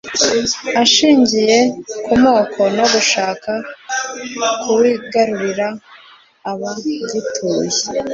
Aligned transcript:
ashingiye 0.83 1.57
ku 2.05 2.13
moko 2.23 2.61
no 2.77 2.85
gushaka 2.93 3.51
kuwigarurira 4.61 5.67
aba 6.51 6.71
gituye 7.11 7.69